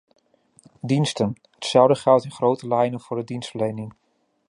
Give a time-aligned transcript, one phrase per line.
[0.81, 3.93] Diensten: hetzelfde geldt in grote lijnen voor de dienstverlening.